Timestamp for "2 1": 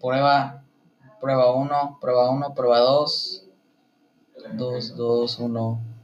4.96-5.96